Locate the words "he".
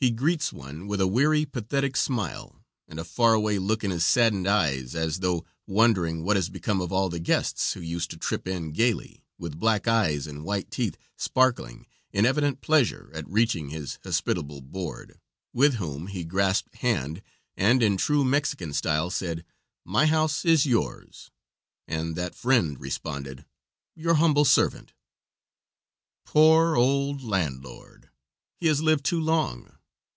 0.00-0.10, 16.06-16.22, 28.60-28.68